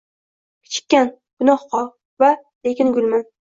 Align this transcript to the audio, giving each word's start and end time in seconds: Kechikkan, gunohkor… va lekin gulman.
Kechikkan, 0.65 1.11
gunohkor… 1.39 1.87
va 2.25 2.33
lekin 2.41 2.95
gulman. 2.99 3.29